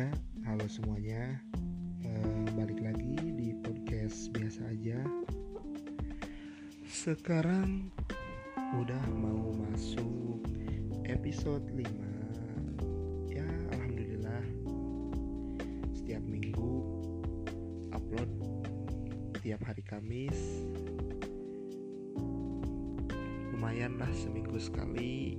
[0.00, 0.08] Ya,
[0.48, 1.44] halo semuanya.
[2.00, 4.96] Eh, balik lagi di podcast biasa aja.
[6.88, 7.92] Sekarang
[8.80, 10.40] udah mau masuk
[11.04, 11.84] episode 5.
[13.28, 13.44] Ya,
[13.76, 14.40] alhamdulillah.
[15.92, 16.80] Setiap minggu
[17.92, 18.32] upload
[19.44, 20.64] tiap hari Kamis.
[23.52, 25.36] Lumayan lah seminggu sekali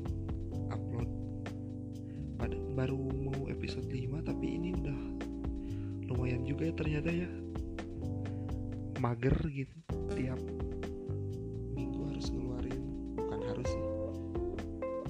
[2.82, 5.00] baru mau episode 5 tapi ini udah
[6.10, 7.30] lumayan juga ya ternyata ya.
[8.98, 9.78] Mager gitu
[10.18, 10.42] tiap
[11.78, 12.82] minggu harus ngeluarin
[13.14, 13.86] bukan harus sih.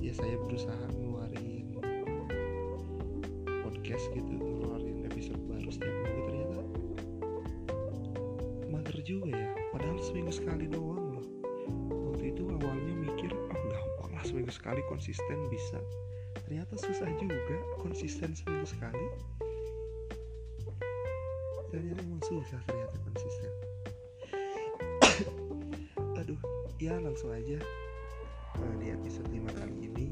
[0.04, 1.80] Ya saya berusaha ngeluarin
[3.64, 6.60] podcast gitu ngeluarin episode baru setiap minggu ternyata
[8.68, 9.48] mager juga ya.
[9.72, 11.28] Padahal seminggu sekali doang loh.
[12.12, 15.80] Waktu itu awalnya mikir ah gampang lah seminggu sekali konsisten bisa
[16.52, 19.07] ternyata susah juga konsisten seminggu sekali.
[21.71, 23.52] Ternyata emang susah ternyata konsisten.
[26.20, 26.41] Aduh
[26.76, 27.55] ya langsung aja
[28.60, 30.05] Eh, di episode 5 kali ini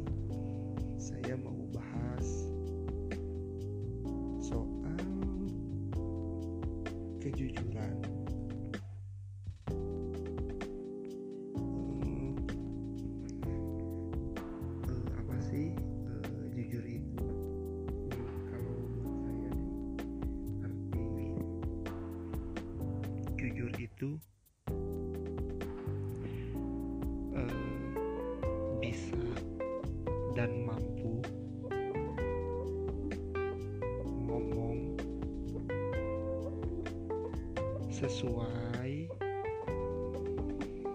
[38.00, 39.12] sesuai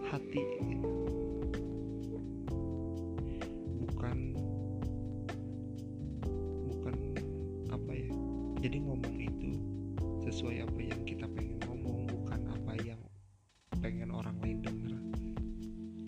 [0.08, 0.44] hati.
[3.84, 4.18] Bukan
[6.64, 6.96] bukan
[7.68, 8.08] apa ya
[8.64, 9.52] jadi ngomong itu
[10.24, 13.00] sesuai apa yang kita pengen ngomong bukan apa yang
[13.84, 14.96] pengen orang lain denger.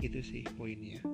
[0.00, 1.04] Itu sih poinnya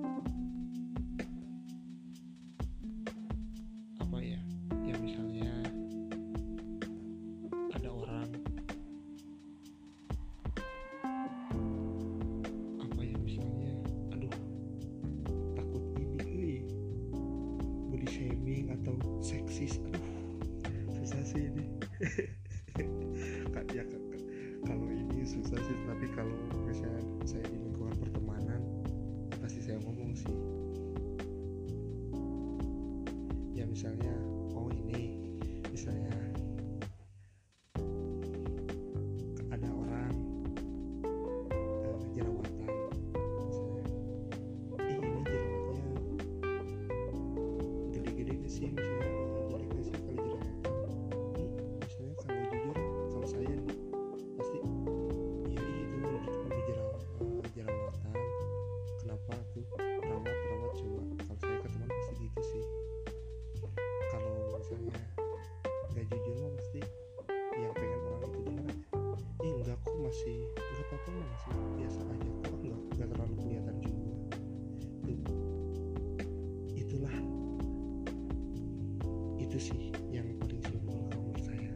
[79.52, 81.72] itu sih yang paling simpel kalau menurut saya.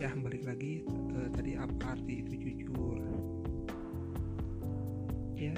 [0.00, 2.96] Ya balik lagi eh, tadi apa arti itu jujur?
[5.36, 5.52] Ya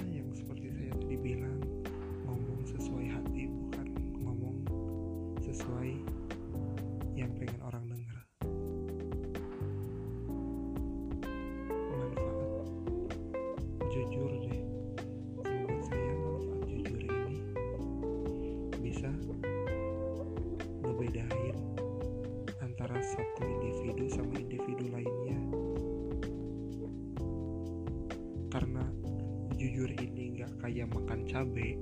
[31.39, 31.79] cabai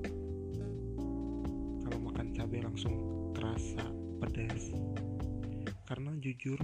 [1.81, 2.93] kalau makan cabai langsung
[3.33, 3.89] kerasa
[4.21, 4.69] pedas.
[5.89, 6.61] Karena jujur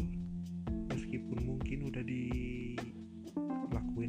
[0.94, 2.54] meskipun mungkin udah dilakuin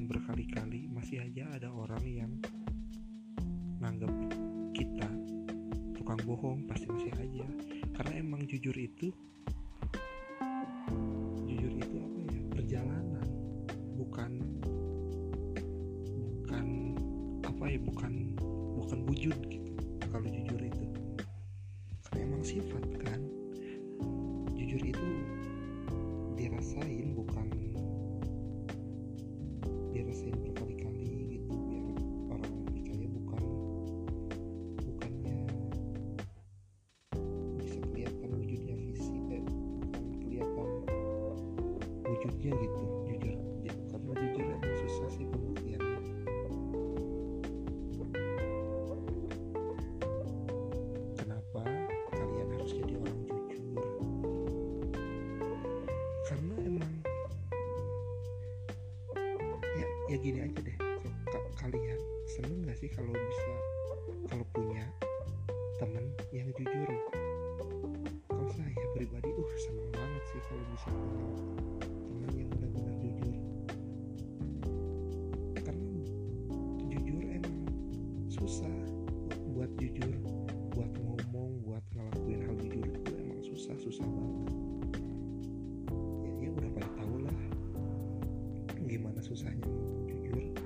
[0.05, 2.37] berkali-kali masih aja ada orang yang
[3.81, 4.13] nganggap
[4.77, 5.09] kita
[5.97, 7.49] tukang bohong pasti masih aja.
[7.97, 9.09] Karena emang jujur itu
[60.25, 60.79] gini aja deh.
[61.05, 63.55] So, ka- kalian seneng gak sih kalau bisa
[64.33, 64.89] kalau punya
[65.77, 66.89] temen yang jujur?
[68.33, 71.29] Kalau saya pribadi uh seneng banget sih kalau bisa punya
[72.09, 73.37] teman yang benar-benar jujur.
[75.61, 75.89] Karena
[76.89, 77.59] jujur emang
[78.33, 78.77] susah
[79.29, 80.17] bu- buat jujur
[80.73, 84.57] buat ngomong buat ngelakuin hal jujur itu emang susah susah banget.
[86.25, 87.39] Ya, ya udah pada tahu lah
[88.89, 89.69] gimana susahnya
[90.35, 90.64] ngomong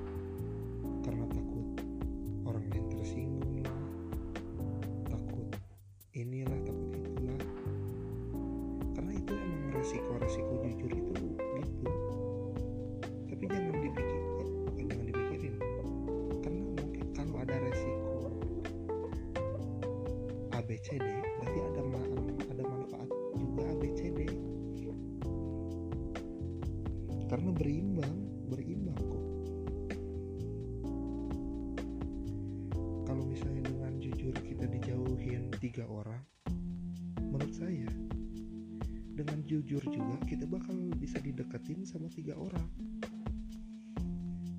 [39.49, 42.69] jujur juga kita bakal bisa dideketin sama tiga orang.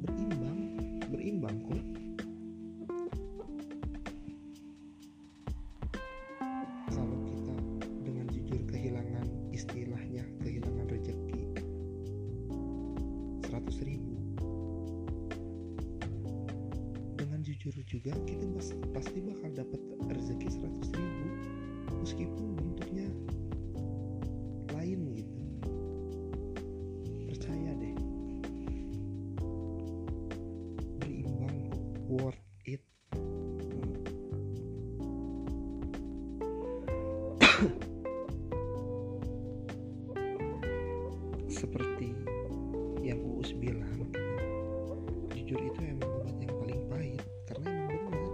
[0.01, 0.59] Berimbang
[1.13, 1.83] berimbang kok.
[6.89, 7.53] Kalau kita
[8.01, 11.41] dengan jujur kehilangan istilahnya kehilangan rejeki
[13.45, 14.17] 100 ribu.
[17.13, 19.21] Dengan jujur juga kita pas- pasti
[43.49, 44.05] Uus bilang
[45.33, 47.17] jujur itu emang obat yang paling pahit
[47.49, 48.29] karena emang benar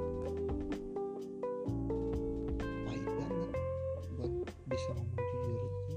[2.83, 3.51] pahit banget
[4.19, 4.33] buat
[4.67, 5.95] bisa ngomong jujur itu.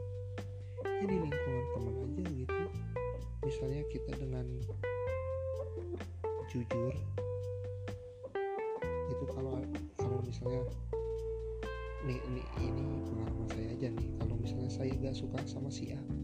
[0.86, 2.62] Ya di lingkungan teman aja gitu.
[3.42, 4.46] Misalnya kita dengan
[6.54, 6.94] jujur
[8.86, 9.58] itu kalau
[9.98, 10.62] kalau misalnya
[12.06, 14.08] nih, nih ini pengalaman saya aja nih.
[14.22, 16.17] Kalau misalnya saya gak suka sama si A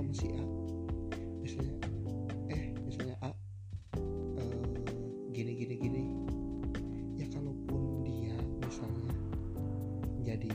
[0.00, 0.44] sama si A
[1.44, 1.76] misalnya
[2.48, 3.36] eh misalnya A
[4.00, 4.80] eh,
[5.28, 6.04] gini gini gini
[7.20, 8.32] ya kalaupun dia
[8.64, 9.12] misalnya
[10.24, 10.48] jadi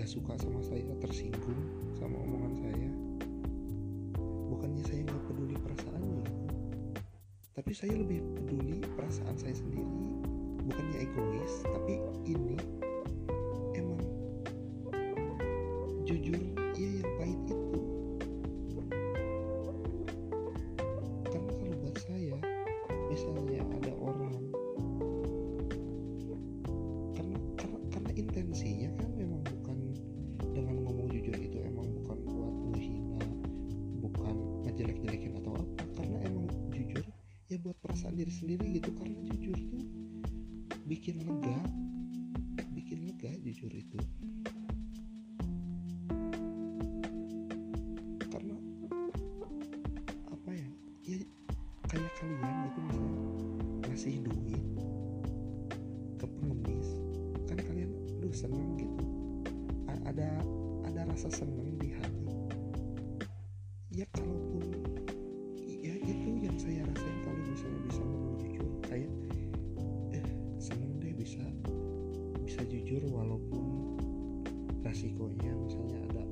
[0.00, 1.60] gak suka sama saya tersinggung
[2.00, 2.88] sama omongan saya
[4.48, 6.32] bukannya saya nggak peduli perasaannya gitu.
[7.52, 9.84] tapi saya lebih peduli perasaan saya sendiri
[10.64, 12.56] bukannya egois tapi ini
[13.76, 14.00] emang
[16.08, 16.55] jujur
[58.36, 59.04] seneng gitu.
[59.88, 60.28] A- ada
[60.84, 62.28] ada rasa seneng di hati.
[63.96, 64.76] Ya kalaupun
[65.64, 68.68] ya itu yang saya rasain kalau misalnya bisa ngomong jujur.
[68.84, 69.12] Kayak
[70.12, 70.28] eh
[70.60, 71.40] seneng deh bisa
[72.44, 73.96] bisa jujur walaupun
[74.86, 76.24] resikonya misalnya ada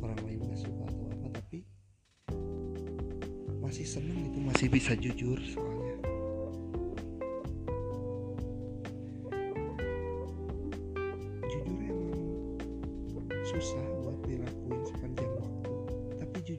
[0.00, 1.58] orang lain gak suka atau apa tapi
[3.60, 5.79] masih seneng gitu masih bisa jujur soalnya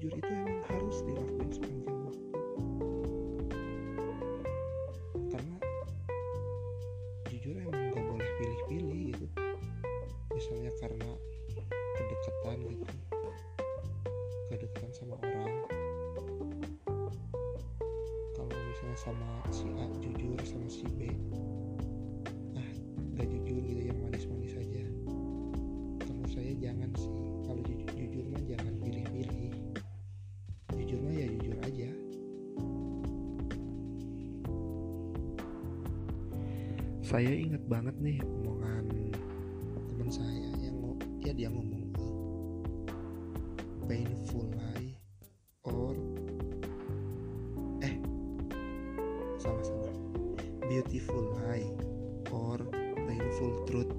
[0.02, 2.38] jujur itu emang harus dilakuin sepanjang waktu.
[5.30, 5.58] Karena
[7.30, 9.26] jujur emang nggak boleh pilih-pilih gitu.
[10.34, 11.10] Misalnya karena
[12.02, 12.86] kedekatan gitu.
[14.50, 15.70] Kedekatan sama orang.
[18.34, 21.14] Kalau misalnya sama si A jujur sama si B
[37.12, 38.88] saya ingat banget nih omongan
[39.92, 41.92] teman saya yang ya dia ngomong
[43.84, 44.96] painful lie
[45.68, 45.92] or
[47.84, 48.00] eh
[49.36, 49.92] salah
[50.72, 51.68] beautiful lie
[52.32, 52.64] or
[53.04, 53.92] painful truth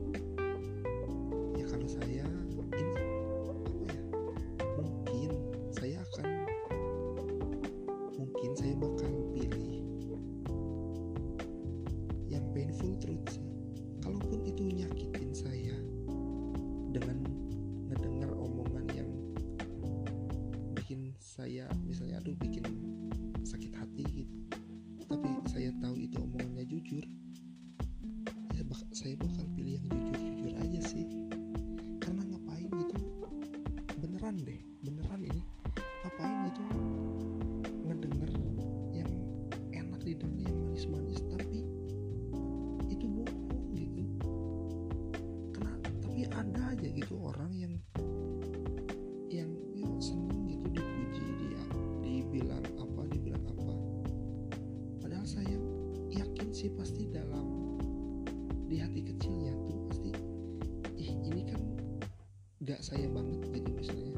[62.73, 64.17] gak saya banget gitu misalnya.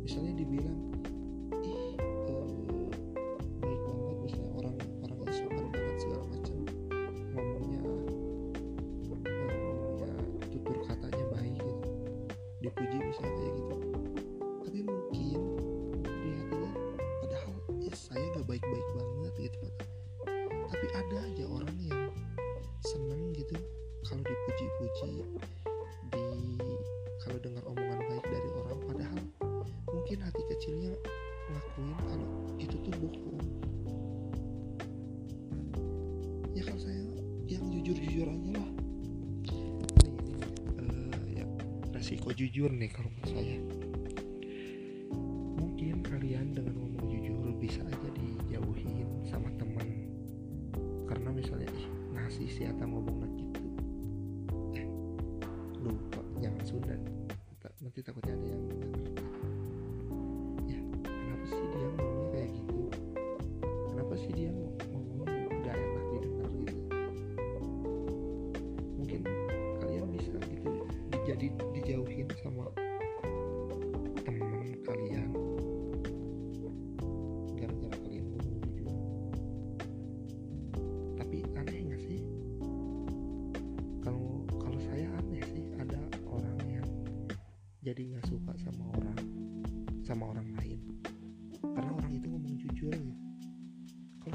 [0.00, 0.80] Misalnya dibilang
[1.60, 2.88] ih eh,
[3.60, 6.56] baik banget misalnya orang orangnya sopan banget segala macam.
[7.36, 8.00] Ngomongnya eh,
[9.04, 10.12] ngomongnya
[10.48, 11.90] tutur katanya baik gitu.
[12.64, 13.76] Dipuji misalnya kayak gitu.
[14.40, 15.40] Tapi mungkin
[16.00, 16.72] di hatinya
[17.20, 17.52] padahal
[17.84, 19.68] ya saya gak baik-baik banget gitu
[20.70, 22.08] tapi ada aja orang yang
[22.86, 23.58] seneng gitu
[24.06, 25.26] kalau dipuji-puji
[42.40, 43.60] jujur nih kalau menurut saya.
[45.60, 50.08] Mungkin kalian dengan ngomong jujur bisa aja dijauhin sama teman
[51.04, 53.60] karena misalnya ih ngasih si Ata ngomong gitu.
[54.72, 54.88] Eh
[55.84, 56.96] lupa jangan Sunda.
[57.60, 58.64] Ta- nanti takutnya ada yang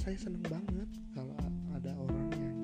[0.05, 1.33] saya seneng banget kalau
[1.73, 2.57] ada orang yang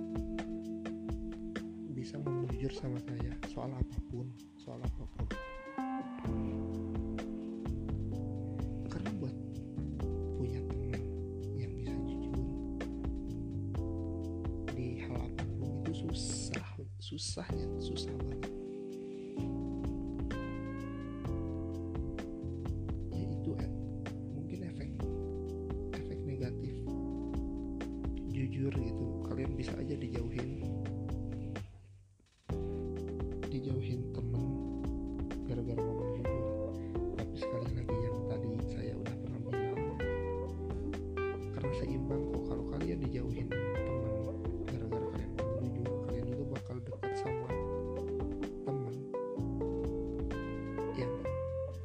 [1.90, 4.30] bisa ngomong jujur sama saya soal apa pun
[4.62, 5.26] soal apa pun.
[8.94, 9.34] Karena buat
[10.38, 11.02] punya teman
[11.58, 12.46] yang bisa jujur
[14.78, 16.70] di hal apa pun itu susah
[17.02, 18.61] susahnya susah banget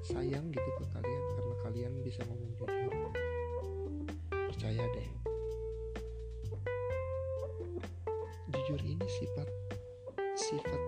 [0.06, 2.94] sayang gitu ke kalian karena kalian bisa ngomong jujur.
[4.30, 5.08] Percaya deh.
[8.54, 9.48] Jujur ini sifat
[10.38, 10.82] sifat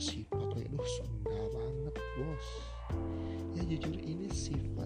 [0.00, 2.48] sifat kayak aduh Sunda banget bos.
[3.52, 4.85] Ya jujur ini sifat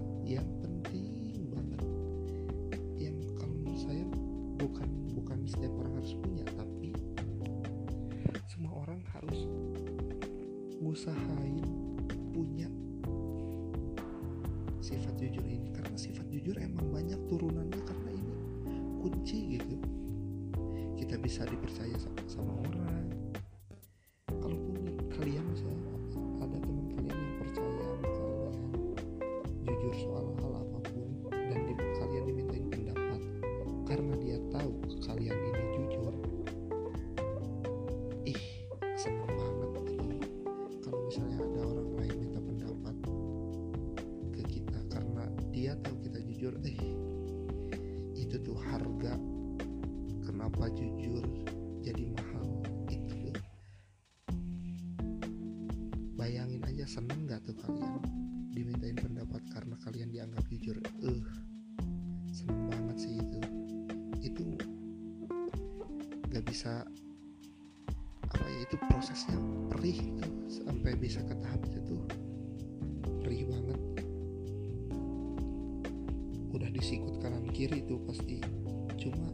[21.61, 22.20] kita bisa dipercaya sama,
[69.01, 69.41] prosesnya
[69.73, 71.97] perih tuh sampai bisa ke tahap itu
[73.25, 73.81] perih banget.
[76.53, 78.45] Udah disikut kanan kiri tuh pasti
[79.01, 79.33] cuma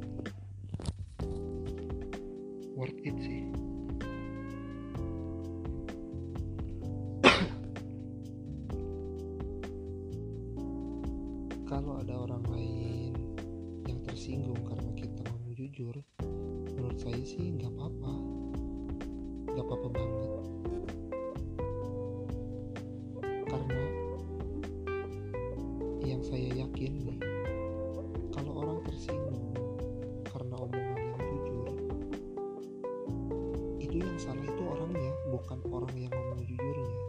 [36.07, 37.03] yang ngomong jujurnya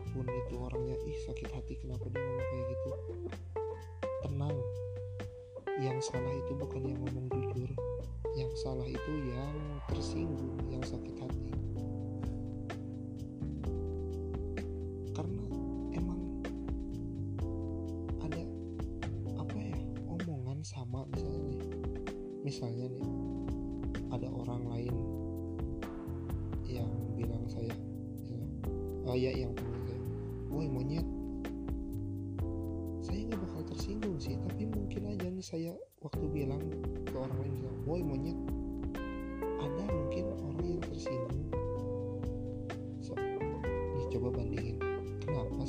[0.00, 2.90] kalaupun itu orangnya ih sakit hati kenapa dia ngomong kayak gitu?
[4.24, 4.56] Tenang.
[5.76, 7.70] Yang salah itu bukan yang ngomong jujur.
[8.32, 9.56] Yang salah itu yang
[9.92, 11.59] tersinggung yang sakit hati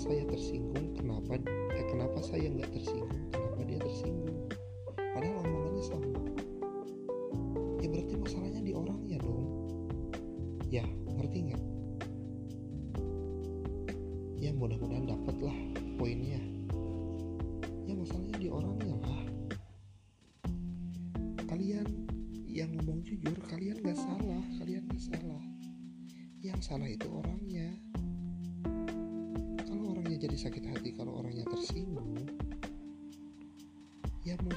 [0.02, 1.38] saya tersinggung kenapa
[1.78, 3.14] eh, kenapa saya nggak tersinggung?
[3.30, 4.41] Kenapa dia tersinggung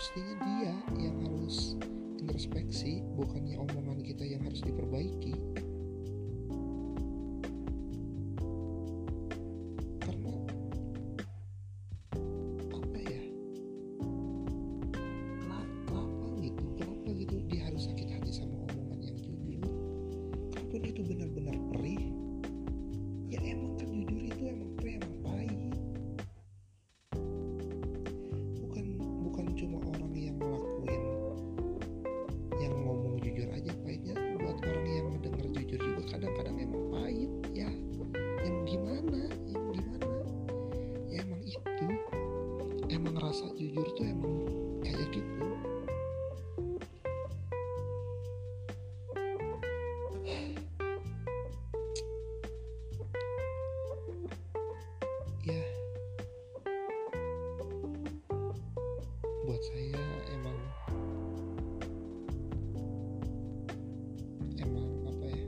[0.05, 1.81] mestinya dia yang harus
[2.21, 5.33] introspeksi bukannya omongan kita yang harus diperbaiki
[43.94, 44.35] tuh emang
[44.83, 45.46] kayak gitu.
[55.46, 55.62] Ya.
[59.44, 60.02] Buat saya
[60.33, 60.59] emang
[64.59, 65.46] emang apa ya?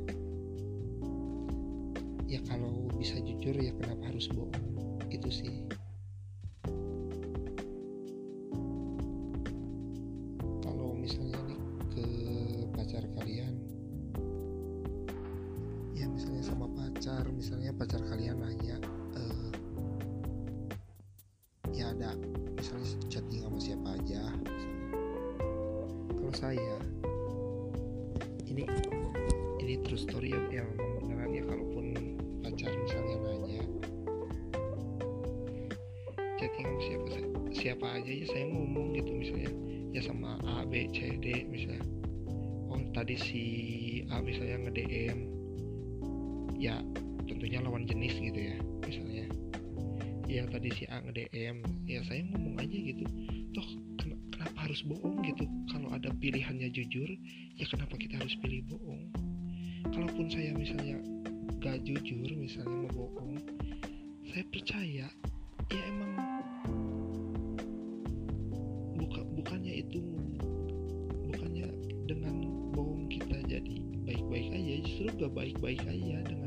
[2.31, 4.55] Ya kalau bisa jujur ya kenapa harus bohong?
[5.11, 5.67] Itu sih
[26.37, 26.77] saya.
[28.45, 28.69] Ini
[29.65, 31.87] ini true story ya yang memang beneran ya kalaupun
[32.45, 33.65] pacar misalnya nanya.
[36.37, 37.15] Chatting siapa
[37.57, 39.53] siapa aja ya saya ngomong gitu misalnya.
[39.97, 41.89] Ya sama A B C D misalnya.
[42.69, 43.43] Oh tadi si
[44.13, 45.19] A misalnya nge DM
[46.61, 46.85] ya
[47.25, 49.25] tentunya lawan jenis gitu ya misalnya.
[50.29, 53.05] Ya tadi si A nge DM ya saya ngomong aja gitu.
[53.57, 55.49] Toh ken- kenapa harus bohong gitu
[55.87, 57.07] kalau ada pilihannya jujur
[57.55, 59.07] ya kenapa kita harus pilih bohong?
[59.95, 60.99] Kalaupun saya misalnya
[61.63, 63.39] gak jujur misalnya mau bohong
[64.27, 65.07] saya percaya
[65.71, 66.13] ya emang
[68.99, 70.03] buka bukannya itu
[71.31, 71.71] bukannya
[72.11, 72.35] dengan
[72.75, 73.79] bohong kita jadi
[74.11, 76.46] baik-baik aja justru gak baik-baik aja dengan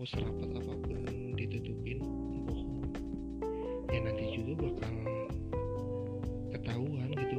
[0.00, 0.96] mau serapat apa pun
[1.36, 2.00] ditutupin
[2.48, 2.88] bohong
[3.92, 4.96] ya nanti juga bakal
[6.56, 7.36] ketahuan gitu.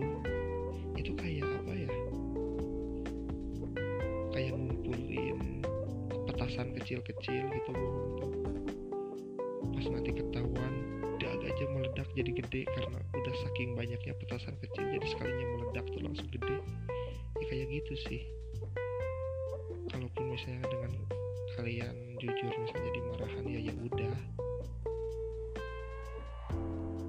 [0.93, 1.89] Itu kayak apa ya?
[4.29, 5.65] Kayak ngumpulin
[6.29, 8.29] petasan kecil-kecil gitu bohong
[9.73, 10.73] pas nanti ketahuan
[11.17, 16.01] dag aja meledak jadi gede karena udah saking banyaknya petasan kecil jadi sekalinya meledak tuh
[16.05, 16.61] langsung gede.
[17.41, 18.21] Ya kayak gitu sih.
[19.89, 21.20] Kalaupun misalnya dengan
[21.57, 24.15] kalian jujur misalnya dimarahan ya ya udah.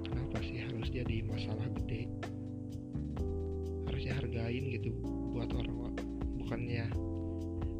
[0.07, 2.07] Kenapa sih harus jadi masalah gede?
[3.87, 4.91] Harusnya hargain gitu
[5.35, 5.73] buat orang
[6.53, 6.85] bukannya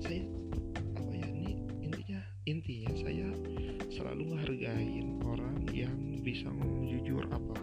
[0.02, 0.26] saya
[0.98, 3.30] apa ya ini intinya intinya saya
[3.94, 5.94] selalu menghargain orang yang
[6.26, 7.63] bisa ngomong jujur apa pun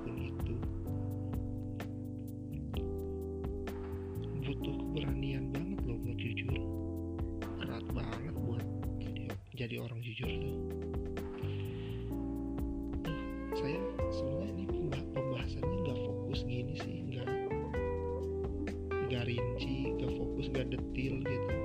[19.40, 21.56] rinci nggak fokus nggak detil gitu.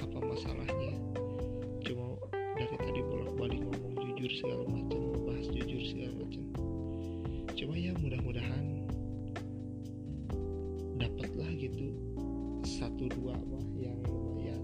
[0.00, 0.96] Apa masalahnya?
[1.84, 2.16] Cuma
[2.56, 6.44] dari tadi bolak-balik ngomong jujur segala macam ngebahas jujur segala macam.
[7.52, 8.64] Cuma ya mudah-mudahan
[10.96, 11.92] dapatlah gitu
[12.64, 14.62] satu dua mah yang lumayan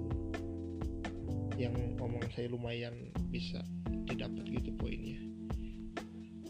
[1.60, 2.94] yang omongan saya lumayan
[3.28, 3.60] bisa
[4.08, 5.20] didapat gitu poinnya.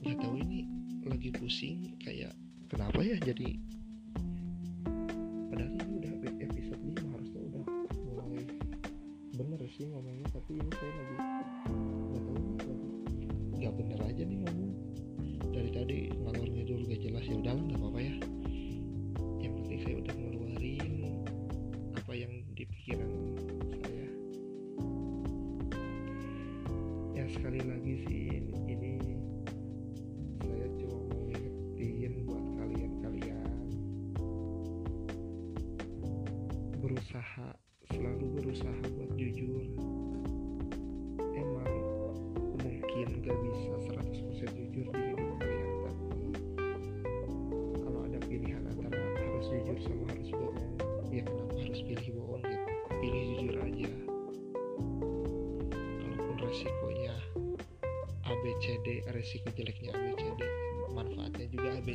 [0.03, 0.67] Nggak tahu ini
[1.07, 2.35] lagi pusing kayak
[2.71, 3.59] kenapa ya jadi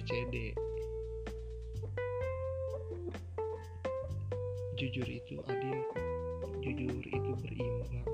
[0.07, 0.55] ABCD
[4.79, 5.79] jujur itu adil
[6.63, 8.07] jujur itu berimbang.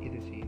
[0.00, 0.40] Itu sih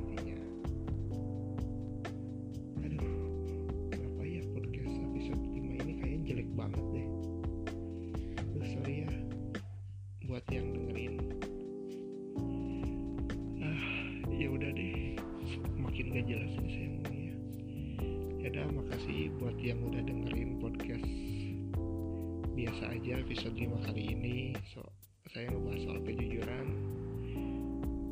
[22.91, 24.39] aja episode 5 kali ini.
[24.75, 24.83] So
[25.31, 26.67] saya ngebahas soal kejujuran.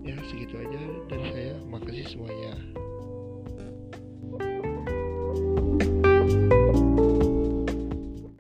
[0.07, 0.83] Ya segitu aja.
[1.11, 2.78] Dari saya makasih semuanya